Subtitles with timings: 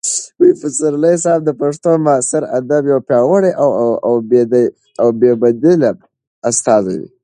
[0.61, 3.51] پسرلي صاحب د پښتو معاصر ادب یو پیاوړی
[5.01, 5.89] او بې بدیله
[6.49, 7.09] استازی دی.